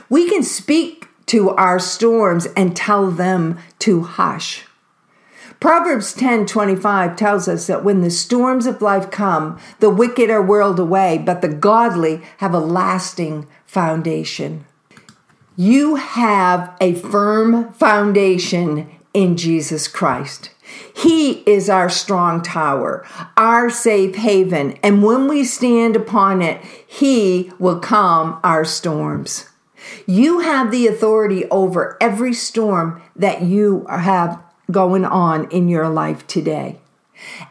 We 0.09 0.29
can 0.29 0.43
speak 0.43 1.07
to 1.27 1.49
our 1.51 1.79
storms 1.79 2.47
and 2.55 2.75
tell 2.75 3.11
them 3.11 3.59
to 3.79 4.03
hush. 4.03 4.65
Proverbs 5.59 6.13
10:25 6.13 7.15
tells 7.15 7.47
us 7.47 7.67
that 7.67 7.83
when 7.83 8.01
the 8.01 8.11
storms 8.11 8.67
of 8.67 8.81
life 8.81 9.09
come, 9.09 9.57
the 9.79 9.89
wicked 9.89 10.29
are 10.29 10.41
whirled 10.41 10.79
away, 10.79 11.21
but 11.23 11.41
the 11.41 11.47
godly 11.47 12.21
have 12.37 12.53
a 12.53 12.59
lasting 12.59 13.47
foundation. 13.65 14.65
You 15.55 15.95
have 15.95 16.71
a 16.79 16.93
firm 16.93 17.73
foundation 17.73 18.87
in 19.13 19.35
Jesus 19.35 19.87
Christ. 19.87 20.51
He 20.93 21.43
is 21.47 21.69
our 21.69 21.89
strong 21.89 22.43
tower, 22.43 23.03
our 23.35 23.69
safe 23.71 24.15
haven, 24.15 24.77
and 24.83 25.01
when 25.01 25.27
we 25.27 25.43
stand 25.43 25.95
upon 25.95 26.43
it, 26.43 26.61
He 26.85 27.51
will 27.57 27.79
calm 27.79 28.39
our 28.43 28.63
storms. 28.63 29.49
You 30.05 30.39
have 30.39 30.71
the 30.71 30.87
authority 30.87 31.45
over 31.45 31.97
every 32.01 32.33
storm 32.33 33.01
that 33.15 33.41
you 33.41 33.85
have 33.89 34.41
going 34.69 35.05
on 35.05 35.49
in 35.51 35.67
your 35.67 35.89
life 35.89 36.25
today. 36.27 36.79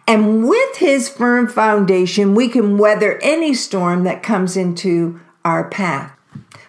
And 0.06 0.48
with 0.48 0.76
his 0.76 1.08
firm 1.08 1.48
foundation, 1.48 2.34
we 2.34 2.48
can 2.48 2.78
weather 2.78 3.18
any 3.22 3.54
storm 3.54 4.04
that 4.04 4.22
comes 4.22 4.56
into 4.56 5.20
our 5.44 5.68
path. 5.68 6.12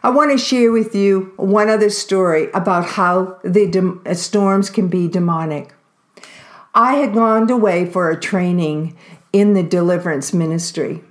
I 0.04 0.10
want 0.10 0.32
to 0.32 0.38
share 0.38 0.72
with 0.72 0.96
you 0.96 1.34
one 1.38 1.70
other 1.70 1.90
story 1.90 2.50
about 2.54 2.86
how 2.92 3.40
the 3.44 3.68
de- 3.68 4.00
uh, 4.06 4.14
storms 4.14 4.70
can 4.70 4.88
be 4.88 5.08
demonic. 5.08 5.74
I 6.74 6.96
had 6.96 7.14
gone 7.14 7.50
away 7.50 7.86
for 7.90 8.10
a 8.10 8.20
training 8.20 8.96
in 9.34 9.54
the 9.54 9.64
deliverance 9.64 10.34
ministry. 10.34 11.04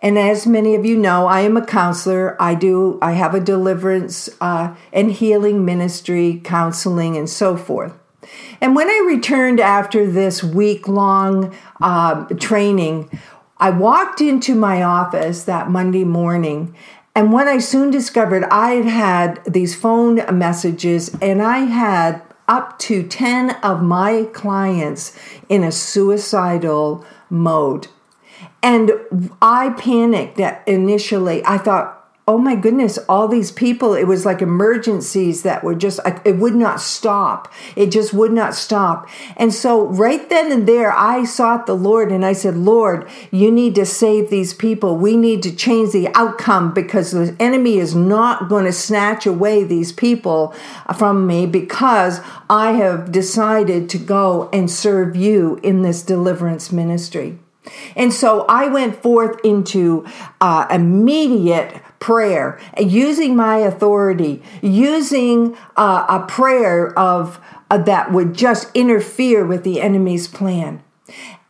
And 0.00 0.16
as 0.18 0.46
many 0.46 0.74
of 0.74 0.86
you 0.86 0.96
know, 0.96 1.26
I 1.26 1.40
am 1.40 1.56
a 1.56 1.66
counselor. 1.66 2.40
I 2.40 2.54
do, 2.54 2.98
I 3.02 3.12
have 3.12 3.34
a 3.34 3.40
deliverance 3.40 4.28
uh, 4.40 4.74
and 4.92 5.10
healing 5.10 5.64
ministry, 5.64 6.40
counseling, 6.44 7.16
and 7.16 7.28
so 7.28 7.56
forth. 7.56 7.92
And 8.60 8.76
when 8.76 8.88
I 8.88 9.04
returned 9.06 9.60
after 9.60 10.08
this 10.10 10.42
week 10.42 10.86
long 10.86 11.54
uh, 11.80 12.24
training, 12.38 13.10
I 13.58 13.70
walked 13.70 14.20
into 14.20 14.54
my 14.54 14.82
office 14.82 15.44
that 15.44 15.70
Monday 15.70 16.04
morning. 16.04 16.76
And 17.14 17.32
what 17.32 17.48
I 17.48 17.58
soon 17.58 17.90
discovered, 17.90 18.44
I 18.44 18.74
had 18.74 18.84
had 18.84 19.44
these 19.44 19.74
phone 19.74 20.22
messages, 20.38 21.12
and 21.20 21.42
I 21.42 21.58
had 21.60 22.22
up 22.46 22.78
to 22.78 23.02
10 23.02 23.50
of 23.62 23.82
my 23.82 24.28
clients 24.32 25.18
in 25.48 25.64
a 25.64 25.72
suicidal 25.72 27.04
mode. 27.28 27.88
And 28.62 28.92
I 29.40 29.70
panicked 29.70 30.40
initially. 30.66 31.44
I 31.44 31.58
thought, 31.58 31.98
oh 32.28 32.36
my 32.36 32.54
goodness, 32.54 32.98
all 33.08 33.26
these 33.26 33.50
people, 33.50 33.94
it 33.94 34.04
was 34.04 34.26
like 34.26 34.42
emergencies 34.42 35.44
that 35.44 35.64
were 35.64 35.74
just, 35.74 35.98
it 36.26 36.36
would 36.36 36.54
not 36.54 36.78
stop. 36.78 37.50
It 37.74 37.90
just 37.90 38.12
would 38.12 38.32
not 38.32 38.54
stop. 38.54 39.08
And 39.38 39.52
so, 39.52 39.86
right 39.86 40.28
then 40.28 40.52
and 40.52 40.68
there, 40.68 40.92
I 40.92 41.24
sought 41.24 41.64
the 41.64 41.74
Lord 41.74 42.12
and 42.12 42.26
I 42.26 42.34
said, 42.34 42.54
Lord, 42.54 43.08
you 43.30 43.50
need 43.50 43.74
to 43.76 43.86
save 43.86 44.28
these 44.28 44.52
people. 44.52 44.98
We 44.98 45.16
need 45.16 45.42
to 45.44 45.56
change 45.56 45.92
the 45.92 46.08
outcome 46.14 46.74
because 46.74 47.12
the 47.12 47.34
enemy 47.40 47.78
is 47.78 47.94
not 47.94 48.50
going 48.50 48.66
to 48.66 48.72
snatch 48.72 49.24
away 49.24 49.64
these 49.64 49.90
people 49.90 50.54
uh, 50.84 50.92
from 50.92 51.26
me 51.26 51.46
because 51.46 52.20
I 52.50 52.72
have 52.72 53.10
decided 53.10 53.88
to 53.88 53.98
go 53.98 54.50
and 54.52 54.70
serve 54.70 55.16
you 55.16 55.58
in 55.62 55.80
this 55.80 56.02
deliverance 56.02 56.70
ministry. 56.70 57.38
And 57.96 58.12
so 58.12 58.44
I 58.48 58.68
went 58.68 59.02
forth 59.02 59.38
into 59.44 60.06
uh, 60.40 60.66
immediate 60.70 61.80
prayer, 62.00 62.60
using 62.78 63.34
my 63.34 63.56
authority, 63.58 64.42
using 64.62 65.56
uh, 65.76 66.06
a 66.08 66.26
prayer 66.26 66.96
of 66.98 67.40
uh, 67.70 67.78
that 67.78 68.12
would 68.12 68.34
just 68.34 68.74
interfere 68.74 69.44
with 69.44 69.64
the 69.64 69.80
enemy's 69.80 70.28
plan. 70.28 70.82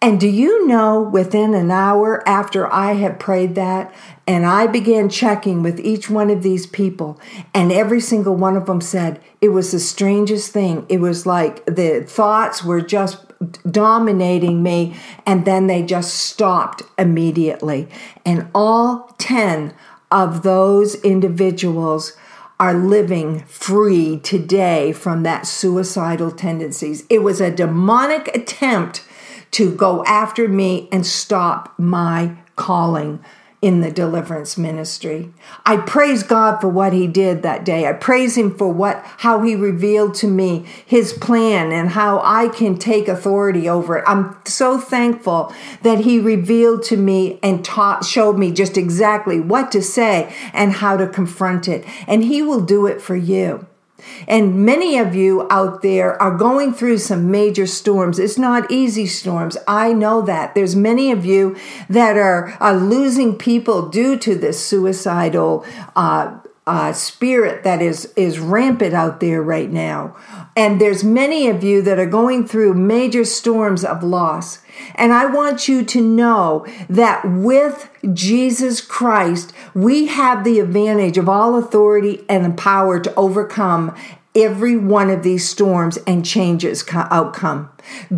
And 0.00 0.20
do 0.20 0.28
you 0.28 0.66
know 0.66 1.00
within 1.02 1.54
an 1.54 1.72
hour 1.72 2.26
after 2.28 2.72
I 2.72 2.92
had 2.92 3.18
prayed 3.18 3.56
that, 3.56 3.92
and 4.28 4.46
I 4.46 4.68
began 4.68 5.08
checking 5.08 5.62
with 5.62 5.80
each 5.80 6.08
one 6.08 6.30
of 6.30 6.44
these 6.44 6.66
people, 6.66 7.20
and 7.52 7.72
every 7.72 8.00
single 8.00 8.36
one 8.36 8.56
of 8.56 8.66
them 8.66 8.80
said 8.80 9.20
it 9.40 9.48
was 9.48 9.72
the 9.72 9.80
strangest 9.80 10.52
thing. 10.52 10.86
It 10.88 11.00
was 11.00 11.26
like 11.26 11.66
the 11.66 12.04
thoughts 12.06 12.62
were 12.62 12.80
just 12.80 13.27
dominating 13.70 14.62
me, 14.62 14.96
and 15.26 15.44
then 15.44 15.66
they 15.66 15.82
just 15.82 16.14
stopped 16.14 16.82
immediately. 16.98 17.88
And 18.24 18.48
all 18.54 19.14
10 19.18 19.74
of 20.10 20.42
those 20.42 20.94
individuals 21.02 22.16
are 22.60 22.74
living 22.74 23.40
free 23.40 24.18
today 24.18 24.92
from 24.92 25.22
that 25.22 25.46
suicidal 25.46 26.30
tendencies. 26.30 27.04
It 27.08 27.22
was 27.22 27.40
a 27.40 27.50
demonic 27.50 28.34
attempt 28.34 29.04
to 29.52 29.74
go 29.74 30.04
after 30.04 30.48
me 30.48 30.88
and 30.90 31.06
stop 31.06 31.72
my 31.78 32.36
calling 32.56 33.24
in 33.60 33.80
the 33.80 33.90
deliverance 33.90 34.56
ministry. 34.56 35.32
I 35.66 35.78
praise 35.78 36.22
God 36.22 36.60
for 36.60 36.68
what 36.68 36.92
he 36.92 37.08
did 37.08 37.42
that 37.42 37.64
day. 37.64 37.88
I 37.88 37.92
praise 37.92 38.36
him 38.36 38.54
for 38.54 38.72
what 38.72 39.02
how 39.18 39.42
he 39.42 39.56
revealed 39.56 40.14
to 40.16 40.28
me 40.28 40.64
his 40.86 41.12
plan 41.12 41.72
and 41.72 41.90
how 41.90 42.20
I 42.22 42.48
can 42.48 42.78
take 42.78 43.08
authority 43.08 43.68
over 43.68 43.98
it. 43.98 44.04
I'm 44.06 44.36
so 44.44 44.78
thankful 44.78 45.52
that 45.82 46.00
he 46.00 46.20
revealed 46.20 46.84
to 46.84 46.96
me 46.96 47.40
and 47.42 47.64
taught 47.64 48.04
showed 48.04 48.38
me 48.38 48.52
just 48.52 48.76
exactly 48.76 49.40
what 49.40 49.72
to 49.72 49.82
say 49.82 50.32
and 50.52 50.74
how 50.74 50.96
to 50.96 51.08
confront 51.08 51.66
it. 51.66 51.84
And 52.06 52.22
he 52.24 52.42
will 52.42 52.60
do 52.60 52.86
it 52.86 53.02
for 53.02 53.16
you. 53.16 53.66
And 54.26 54.64
many 54.64 54.98
of 54.98 55.14
you 55.14 55.46
out 55.50 55.82
there 55.82 56.20
are 56.22 56.36
going 56.36 56.72
through 56.72 56.98
some 56.98 57.30
major 57.30 57.66
storms. 57.66 58.18
It's 58.18 58.38
not 58.38 58.70
easy 58.70 59.06
storms. 59.06 59.56
I 59.66 59.92
know 59.92 60.22
that. 60.22 60.54
There's 60.54 60.76
many 60.76 61.10
of 61.10 61.24
you 61.24 61.56
that 61.88 62.16
are, 62.16 62.56
are 62.60 62.76
losing 62.76 63.36
people 63.36 63.88
due 63.88 64.16
to 64.18 64.34
this 64.34 64.64
suicidal 64.64 65.64
uh, 65.96 66.38
uh, 66.68 66.92
spirit 66.92 67.64
that 67.64 67.80
is 67.80 68.12
is 68.14 68.38
rampant 68.38 68.92
out 68.92 69.20
there 69.20 69.42
right 69.42 69.70
now 69.70 70.14
and 70.54 70.78
there's 70.78 71.02
many 71.02 71.48
of 71.48 71.64
you 71.64 71.80
that 71.80 71.98
are 71.98 72.04
going 72.04 72.46
through 72.46 72.74
major 72.74 73.24
storms 73.24 73.82
of 73.82 74.02
loss 74.02 74.58
and 74.94 75.12
i 75.12 75.24
want 75.24 75.68
you 75.68 75.84
to 75.84 76.00
know 76.00 76.66
that 76.88 77.24
with 77.24 77.90
jesus 78.12 78.80
christ 78.80 79.52
we 79.74 80.06
have 80.06 80.44
the 80.44 80.60
advantage 80.60 81.18
of 81.18 81.28
all 81.28 81.56
authority 81.56 82.24
and 82.28 82.44
the 82.44 82.50
power 82.50 82.98
to 83.00 83.14
overcome 83.14 83.94
every 84.38 84.76
one 84.76 85.10
of 85.10 85.22
these 85.22 85.48
storms 85.48 85.96
and 86.06 86.24
changes 86.24 86.84
outcome. 86.92 87.70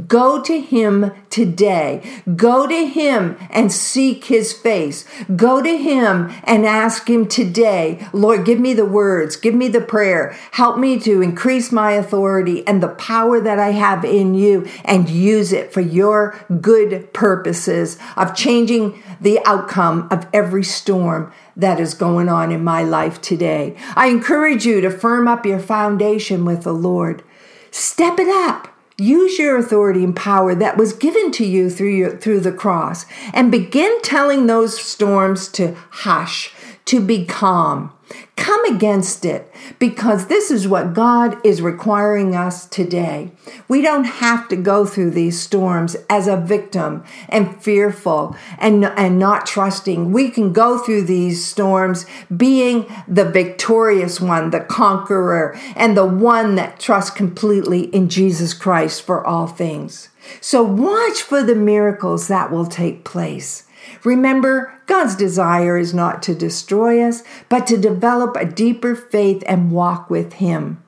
Go 0.06 0.42
to 0.42 0.60
Him 0.60 1.12
today. 1.30 2.22
Go 2.36 2.66
to 2.66 2.86
Him 2.86 3.38
and 3.50 3.72
seek 3.72 4.24
His 4.24 4.52
face. 4.52 5.04
Go 5.34 5.62
to 5.62 5.76
Him 5.76 6.30
and 6.44 6.66
ask 6.66 7.08
Him 7.08 7.26
today, 7.26 8.06
Lord, 8.12 8.44
give 8.44 8.58
me 8.60 8.74
the 8.74 8.84
words, 8.84 9.36
give 9.36 9.54
me 9.54 9.68
the 9.68 9.80
prayer. 9.80 10.36
Help 10.52 10.78
me 10.78 10.98
to 11.00 11.22
increase 11.22 11.72
my 11.72 11.92
authority 11.92 12.66
and 12.66 12.82
the 12.82 12.88
power 12.88 13.40
that 13.40 13.58
I 13.58 13.70
have 13.70 14.04
in 14.04 14.34
you 14.34 14.68
and 14.84 15.08
use 15.08 15.52
it 15.52 15.72
for 15.72 15.80
your 15.80 16.38
good 16.60 17.12
purposes 17.12 17.98
of 18.16 18.34
changing 18.34 19.02
the 19.20 19.40
outcome 19.46 20.08
of 20.10 20.26
every 20.32 20.64
storm 20.64 21.32
that 21.56 21.78
is 21.78 21.94
going 21.94 22.28
on 22.28 22.50
in 22.50 22.64
my 22.64 22.82
life 22.82 23.20
today. 23.20 23.76
I 23.94 24.08
encourage 24.08 24.64
you 24.64 24.80
to 24.80 24.90
firm 24.90 25.28
up 25.28 25.46
your 25.46 25.60
foundation 25.60 26.44
with 26.44 26.62
the 26.62 26.72
Lord. 26.72 27.22
Step 27.70 28.18
it 28.18 28.28
up. 28.28 28.68
Use 29.00 29.38
your 29.38 29.56
authority 29.56 30.04
and 30.04 30.14
power 30.14 30.54
that 30.54 30.76
was 30.76 30.92
given 30.92 31.32
to 31.32 31.44
you 31.46 31.70
through 31.70 31.88
your, 31.88 32.18
through 32.18 32.40
the 32.40 32.52
cross 32.52 33.06
and 33.32 33.50
begin 33.50 33.98
telling 34.02 34.46
those 34.46 34.78
storms 34.78 35.48
to 35.48 35.74
hush, 35.88 36.52
to 36.90 37.00
be 37.00 37.24
calm. 37.24 37.92
Come 38.34 38.64
against 38.64 39.24
it 39.24 39.48
because 39.78 40.26
this 40.26 40.50
is 40.50 40.66
what 40.66 40.92
God 40.92 41.38
is 41.46 41.62
requiring 41.62 42.34
us 42.34 42.66
today. 42.66 43.30
We 43.68 43.80
don't 43.80 44.06
have 44.06 44.48
to 44.48 44.56
go 44.56 44.84
through 44.84 45.12
these 45.12 45.40
storms 45.40 45.94
as 46.08 46.26
a 46.26 46.36
victim 46.36 47.04
and 47.28 47.62
fearful 47.62 48.34
and, 48.58 48.84
and 48.84 49.20
not 49.20 49.46
trusting. 49.46 50.10
We 50.10 50.30
can 50.30 50.52
go 50.52 50.78
through 50.78 51.02
these 51.02 51.44
storms 51.44 52.06
being 52.36 52.92
the 53.06 53.24
victorious 53.24 54.20
one, 54.20 54.50
the 54.50 54.58
conqueror, 54.58 55.56
and 55.76 55.96
the 55.96 56.06
one 56.06 56.56
that 56.56 56.80
trusts 56.80 57.12
completely 57.12 57.82
in 57.94 58.08
Jesus 58.08 58.52
Christ 58.52 59.02
for 59.02 59.24
all 59.24 59.46
things. 59.46 60.08
So 60.40 60.64
watch 60.64 61.22
for 61.22 61.44
the 61.44 61.54
miracles 61.54 62.26
that 62.26 62.50
will 62.50 62.66
take 62.66 63.04
place. 63.04 63.68
Remember, 64.04 64.80
God's 64.86 65.14
desire 65.14 65.78
is 65.78 65.94
not 65.94 66.22
to 66.24 66.34
destroy 66.34 67.02
us, 67.02 67.22
but 67.48 67.66
to 67.68 67.76
develop 67.76 68.36
a 68.36 68.44
deeper 68.44 68.96
faith 68.96 69.42
and 69.46 69.70
walk 69.70 70.10
with 70.10 70.34
Him. 70.34 70.82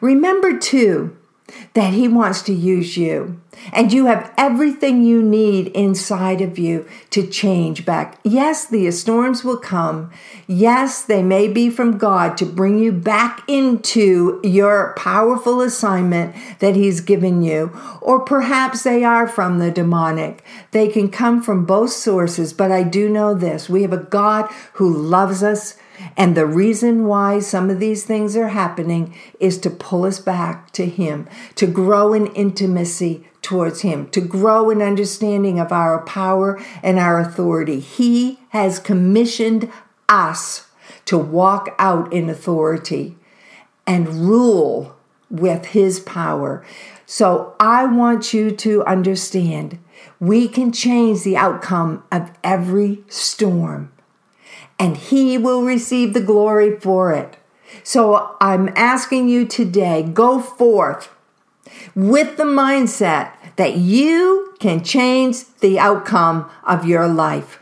Remember, 0.00 0.58
too, 0.58 1.17
that 1.74 1.92
He 1.94 2.08
wants 2.08 2.42
to 2.42 2.52
use 2.52 2.96
you. 2.96 3.40
And 3.72 3.92
you 3.92 4.06
have 4.06 4.32
everything 4.38 5.02
you 5.02 5.22
need 5.22 5.68
inside 5.68 6.40
of 6.40 6.58
you 6.58 6.86
to 7.10 7.26
change 7.26 7.84
back. 7.84 8.18
Yes, 8.22 8.66
the 8.66 8.90
storms 8.90 9.42
will 9.44 9.56
come. 9.56 10.10
Yes, 10.46 11.02
they 11.02 11.22
may 11.22 11.48
be 11.48 11.68
from 11.68 11.98
God 11.98 12.36
to 12.38 12.46
bring 12.46 12.78
you 12.78 12.92
back 12.92 13.42
into 13.48 14.40
your 14.44 14.94
powerful 14.96 15.60
assignment 15.60 16.34
that 16.60 16.76
He's 16.76 17.00
given 17.00 17.42
you. 17.42 17.76
Or 18.00 18.20
perhaps 18.20 18.82
they 18.82 19.02
are 19.04 19.26
from 19.26 19.58
the 19.58 19.70
demonic. 19.70 20.44
They 20.70 20.88
can 20.88 21.10
come 21.10 21.42
from 21.42 21.64
both 21.64 21.90
sources, 21.90 22.52
but 22.52 22.70
I 22.70 22.82
do 22.82 23.08
know 23.08 23.34
this 23.34 23.68
we 23.68 23.82
have 23.82 23.92
a 23.92 23.98
God 23.98 24.50
who 24.74 24.94
loves 24.94 25.42
us 25.42 25.76
and 26.16 26.36
the 26.36 26.46
reason 26.46 27.06
why 27.06 27.38
some 27.38 27.70
of 27.70 27.80
these 27.80 28.04
things 28.04 28.36
are 28.36 28.48
happening 28.48 29.14
is 29.40 29.58
to 29.58 29.70
pull 29.70 30.04
us 30.04 30.18
back 30.18 30.70
to 30.72 30.86
Him, 30.86 31.28
to 31.56 31.66
grow 31.66 32.12
in 32.12 32.26
intimacy 32.28 33.26
towards 33.42 33.82
Him, 33.82 34.08
to 34.10 34.20
grow 34.20 34.70
in 34.70 34.82
understanding 34.82 35.58
of 35.58 35.72
our 35.72 36.02
power 36.04 36.60
and 36.82 36.98
our 36.98 37.18
authority. 37.18 37.80
He 37.80 38.40
has 38.50 38.78
commissioned 38.78 39.70
us 40.08 40.68
to 41.04 41.18
walk 41.18 41.74
out 41.78 42.12
in 42.12 42.28
authority 42.28 43.16
and 43.86 44.28
rule 44.28 44.96
with 45.30 45.66
His 45.66 46.00
power. 46.00 46.64
So 47.06 47.54
I 47.58 47.86
want 47.86 48.34
you 48.34 48.50
to 48.50 48.84
understand 48.84 49.78
we 50.20 50.48
can 50.48 50.72
change 50.72 51.22
the 51.22 51.36
outcome 51.36 52.04
of 52.12 52.30
every 52.44 53.02
storm 53.08 53.92
and 54.78 54.96
he 54.96 55.38
will 55.38 55.62
receive 55.62 56.14
the 56.14 56.20
glory 56.20 56.78
for 56.78 57.12
it. 57.12 57.36
So 57.82 58.36
I'm 58.40 58.70
asking 58.76 59.28
you 59.28 59.46
today 59.46 60.02
go 60.02 60.40
forth 60.40 61.14
with 61.94 62.36
the 62.36 62.44
mindset 62.44 63.32
that 63.56 63.76
you 63.76 64.54
can 64.60 64.82
change 64.82 65.44
the 65.60 65.78
outcome 65.78 66.50
of 66.64 66.86
your 66.86 67.08
life. 67.08 67.60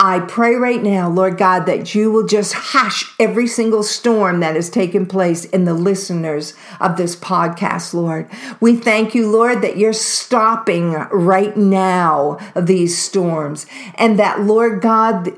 I 0.00 0.20
pray 0.20 0.56
right 0.56 0.82
now, 0.82 1.08
Lord 1.08 1.38
God, 1.38 1.66
that 1.66 1.94
you 1.94 2.10
will 2.10 2.26
just 2.26 2.52
hush 2.52 3.14
every 3.18 3.46
single 3.46 3.82
storm 3.82 4.40
that 4.40 4.56
has 4.56 4.68
taken 4.68 5.06
place 5.06 5.44
in 5.44 5.64
the 5.64 5.72
listeners 5.72 6.54
of 6.80 6.96
this 6.96 7.14
podcast, 7.14 7.94
Lord. 7.94 8.28
We 8.60 8.76
thank 8.76 9.14
you, 9.14 9.30
Lord, 9.30 9.62
that 9.62 9.78
you're 9.78 9.92
stopping 9.92 10.92
right 10.92 11.56
now 11.56 12.38
these 12.56 12.98
storms 13.00 13.66
and 13.94 14.18
that, 14.18 14.40
Lord 14.40 14.82
God, 14.82 15.32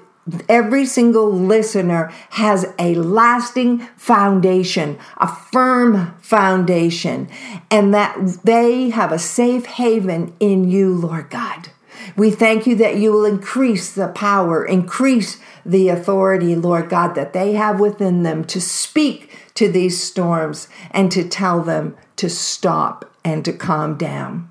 Every 0.48 0.86
single 0.86 1.32
listener 1.32 2.12
has 2.30 2.66
a 2.78 2.96
lasting 2.96 3.78
foundation, 3.96 4.98
a 5.18 5.28
firm 5.28 6.16
foundation, 6.18 7.28
and 7.70 7.94
that 7.94 8.38
they 8.44 8.90
have 8.90 9.12
a 9.12 9.20
safe 9.20 9.66
haven 9.66 10.34
in 10.40 10.68
you, 10.68 10.92
Lord 10.92 11.30
God. 11.30 11.68
We 12.16 12.30
thank 12.30 12.66
you 12.66 12.74
that 12.76 12.96
you 12.96 13.12
will 13.12 13.24
increase 13.24 13.92
the 13.92 14.08
power, 14.08 14.64
increase 14.64 15.38
the 15.64 15.88
authority, 15.88 16.56
Lord 16.56 16.88
God, 16.88 17.14
that 17.14 17.32
they 17.32 17.52
have 17.52 17.78
within 17.78 18.22
them 18.22 18.44
to 18.46 18.60
speak 18.60 19.30
to 19.54 19.70
these 19.70 20.02
storms 20.02 20.68
and 20.90 21.10
to 21.12 21.28
tell 21.28 21.62
them 21.62 21.96
to 22.16 22.28
stop 22.28 23.10
and 23.24 23.44
to 23.44 23.52
calm 23.52 23.96
down. 23.96 24.50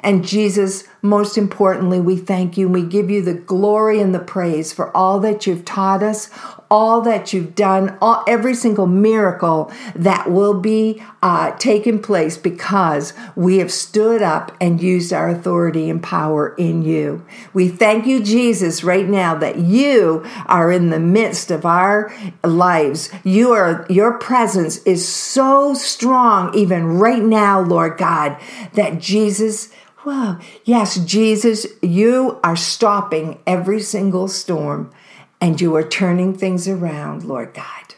And 0.00 0.24
Jesus, 0.24 0.84
most 1.04 1.36
importantly, 1.36 2.00
we 2.00 2.16
thank 2.16 2.56
you 2.56 2.64
and 2.64 2.74
we 2.74 2.82
give 2.82 3.10
you 3.10 3.20
the 3.20 3.34
glory 3.34 4.00
and 4.00 4.14
the 4.14 4.18
praise 4.18 4.72
for 4.72 4.94
all 4.96 5.20
that 5.20 5.46
you've 5.46 5.66
taught 5.66 6.02
us, 6.02 6.30
all 6.70 7.02
that 7.02 7.30
you've 7.30 7.54
done, 7.54 7.96
all, 8.00 8.24
every 8.26 8.54
single 8.54 8.86
miracle 8.86 9.70
that 9.94 10.30
will 10.30 10.58
be 10.58 11.02
uh, 11.22 11.50
taken 11.58 12.00
place 12.00 12.38
because 12.38 13.12
we 13.36 13.58
have 13.58 13.70
stood 13.70 14.22
up 14.22 14.56
and 14.62 14.82
used 14.82 15.12
our 15.12 15.28
authority 15.28 15.90
and 15.90 16.02
power 16.02 16.54
in 16.56 16.80
you. 16.80 17.22
We 17.52 17.68
thank 17.68 18.06
you, 18.06 18.22
Jesus, 18.22 18.82
right 18.82 19.06
now 19.06 19.34
that 19.34 19.58
you 19.58 20.24
are 20.46 20.72
in 20.72 20.88
the 20.88 20.98
midst 20.98 21.50
of 21.50 21.66
our 21.66 22.10
lives. 22.42 23.10
You 23.24 23.52
are 23.52 23.84
your 23.90 24.18
presence 24.18 24.78
is 24.78 25.06
so 25.06 25.74
strong, 25.74 26.54
even 26.54 26.98
right 26.98 27.22
now, 27.22 27.60
Lord 27.60 27.98
God, 27.98 28.38
that 28.72 28.98
Jesus 28.98 29.68
Wow. 30.04 30.38
Yes, 30.64 30.96
Jesus, 30.96 31.66
you 31.80 32.38
are 32.44 32.56
stopping 32.56 33.40
every 33.46 33.80
single 33.80 34.28
storm 34.28 34.92
and 35.40 35.58
you 35.58 35.74
are 35.76 35.86
turning 35.86 36.34
things 36.34 36.68
around, 36.68 37.24
Lord 37.24 37.54
God, 37.54 37.94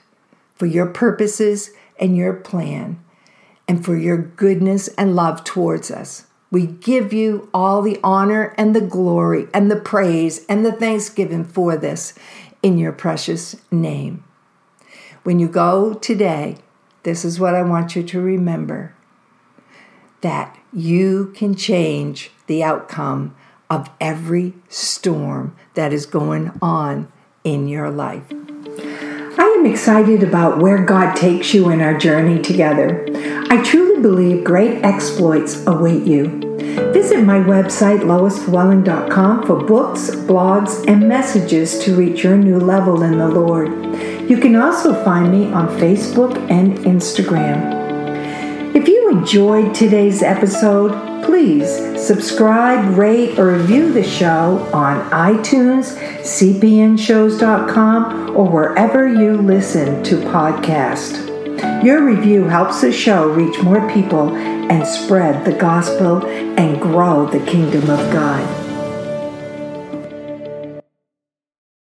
for 0.55 0.67
your 0.67 0.87
purposes 0.87 1.71
and 1.99 2.17
your 2.17 2.33
plan 2.33 3.03
and 3.67 3.85
for 3.85 3.97
your 3.97 4.19
goodness 4.19 4.87
and 4.97 5.17
love 5.17 5.43
towards 5.43 5.91
us. 5.91 6.27
We 6.53 6.67
give 6.67 7.13
you 7.13 7.49
all 7.53 7.83
the 7.83 7.99
honor 8.05 8.55
and 8.57 8.75
the 8.75 8.81
glory 8.81 9.49
and 9.53 9.69
the 9.69 9.81
praise 9.81 10.47
and 10.49 10.65
the 10.65 10.73
thanksgiving 10.73 11.45
for 11.45 11.77
this 11.77 12.15
in 12.63 12.79
your 12.79 12.93
precious 12.93 13.57
name. 13.73 14.23
When 15.25 15.41
you 15.41 15.49
go 15.49 15.95
today, 15.95 16.59
this 17.03 17.25
is 17.25 17.41
what 17.41 17.57
I 17.57 17.63
want 17.63 17.97
you 17.97 18.05
to 18.05 18.21
remember 18.21 18.96
that 20.21 20.57
you 20.73 21.33
can 21.35 21.55
change 21.55 22.31
the 22.47 22.63
outcome 22.63 23.35
of 23.69 23.91
every 24.01 24.55
storm 24.69 25.57
that 25.75 25.93
is 25.93 26.07
going 26.07 26.53
on 26.63 27.11
in 27.45 27.69
your 27.69 27.91
life. 27.91 28.25
I 29.39 29.55
am 29.59 29.67
excited 29.67 30.23
about 30.23 30.59
where 30.59 30.85
God 30.85 31.15
takes 31.15 31.53
you 31.53 31.71
in 31.71 31.81
our 31.81 31.97
journey 31.97 32.41
together. 32.41 33.07
I 33.51 33.63
truly 33.63 34.01
believe 34.01 34.45
great 34.45 34.83
exploits 34.83 35.67
await 35.67 36.05
you. 36.05 36.41
Visit 36.93 37.23
my 37.23 37.39
website, 37.39 38.01
loisflewelling.com, 38.01 39.47
for 39.47 39.65
books, 39.65 40.11
blogs, 40.11 40.87
and 40.89 41.09
messages 41.09 41.79
to 41.81 41.95
reach 41.95 42.25
your 42.25 42.37
new 42.37 42.59
level 42.59 43.03
in 43.03 43.19
the 43.19 43.29
Lord. 43.29 43.69
You 44.29 44.39
can 44.39 44.57
also 44.57 45.05
find 45.05 45.31
me 45.31 45.53
on 45.53 45.69
Facebook 45.79 46.37
and 46.51 46.79
Instagram. 46.79 47.76
If 48.77 48.87
you 48.89 49.09
enjoyed 49.09 49.75
today's 49.75 50.23
episode, 50.23 51.25
please 51.25 51.67
subscribe, 51.99 52.99
rate, 52.99 53.39
or 53.39 53.55
review 53.55 53.91
the 53.91 54.05
show 54.05 54.69
on 54.71 55.01
iTunes, 55.13 55.97
cpnshows.com, 56.21 58.37
or 58.37 58.51
wherever 58.51 59.09
you 59.09 59.39
listen 59.39 60.05
to 60.05 60.17
podcasts. 60.17 61.25
Your 61.83 62.05
review 62.05 62.45
helps 62.45 62.83
the 62.83 62.93
show 62.93 63.31
reach 63.31 63.59
more 63.63 63.91
people 63.91 64.37
and 64.37 64.87
spread 64.87 65.47
the 65.47 65.55
gospel 65.55 66.27
and 66.27 66.79
grow 66.79 67.25
the 67.25 67.41
kingdom 67.47 67.89
of 67.89 68.13
God. 68.13 68.66